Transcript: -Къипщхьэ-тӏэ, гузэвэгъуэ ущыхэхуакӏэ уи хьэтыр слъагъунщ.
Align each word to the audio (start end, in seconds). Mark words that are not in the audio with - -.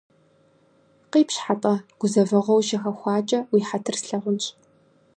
-Къипщхьэ-тӏэ, 1.11 1.73
гузэвэгъуэ 1.99 2.55
ущыхэхуакӏэ 2.59 3.39
уи 3.51 3.61
хьэтыр 3.67 3.95
слъагъунщ. 4.01 4.45